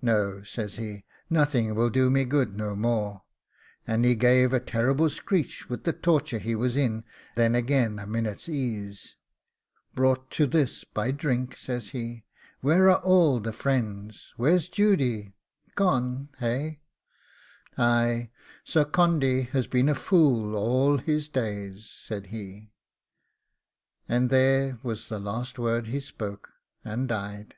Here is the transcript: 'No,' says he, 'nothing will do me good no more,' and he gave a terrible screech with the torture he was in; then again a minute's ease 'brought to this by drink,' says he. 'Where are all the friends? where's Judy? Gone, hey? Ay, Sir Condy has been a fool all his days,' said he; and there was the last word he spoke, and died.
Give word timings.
'No,' 0.00 0.44
says 0.44 0.76
he, 0.76 1.02
'nothing 1.28 1.74
will 1.74 1.90
do 1.90 2.08
me 2.08 2.24
good 2.24 2.56
no 2.56 2.76
more,' 2.76 3.24
and 3.88 4.04
he 4.04 4.14
gave 4.14 4.52
a 4.52 4.60
terrible 4.60 5.10
screech 5.10 5.68
with 5.68 5.82
the 5.82 5.92
torture 5.92 6.38
he 6.38 6.54
was 6.54 6.76
in; 6.76 7.02
then 7.34 7.56
again 7.56 7.98
a 7.98 8.06
minute's 8.06 8.48
ease 8.48 9.16
'brought 9.92 10.30
to 10.30 10.46
this 10.46 10.84
by 10.84 11.10
drink,' 11.10 11.56
says 11.56 11.88
he. 11.88 12.24
'Where 12.60 12.88
are 12.88 13.00
all 13.02 13.40
the 13.40 13.52
friends? 13.52 14.32
where's 14.36 14.68
Judy? 14.68 15.32
Gone, 15.74 16.28
hey? 16.38 16.82
Ay, 17.76 18.30
Sir 18.62 18.84
Condy 18.84 19.42
has 19.42 19.66
been 19.66 19.88
a 19.88 19.96
fool 19.96 20.54
all 20.54 20.98
his 20.98 21.28
days,' 21.28 21.86
said 21.90 22.26
he; 22.26 22.70
and 24.08 24.30
there 24.30 24.78
was 24.84 25.08
the 25.08 25.18
last 25.18 25.58
word 25.58 25.88
he 25.88 25.98
spoke, 25.98 26.50
and 26.84 27.08
died. 27.08 27.56